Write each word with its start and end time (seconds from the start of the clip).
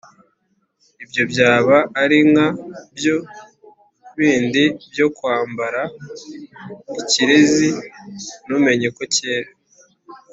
ibyo 1.03 1.23
byaba 1.31 1.77
ari 2.01 2.17
nka 2.29 2.47
bya 2.95 3.15
bindi 4.17 4.63
byo 4.91 5.07
kwambara 5.17 5.81
ikirezi 6.99 7.69
ntumenye 8.45 8.87
ko 8.97 9.03
cyera. 9.15 9.51